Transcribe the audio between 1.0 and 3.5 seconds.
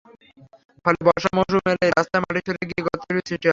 বর্ষা মৌসুম এলেই রাস্তার মাটি সরে গিয়ে গর্তের সৃষ্টি হয়।